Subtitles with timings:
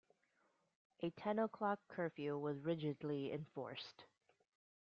[1.01, 4.05] A ten o'clock curfew was rigidly enforced.